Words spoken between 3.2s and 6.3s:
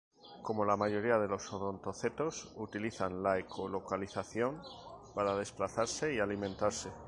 la ecolocalización para desplazarse y